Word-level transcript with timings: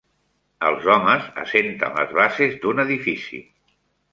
Els 0.69 0.87
homes 0.93 1.27
assenten 1.43 1.99
les 2.01 2.15
bases 2.21 2.59
d'un 2.65 2.85
edifici. 2.85 3.45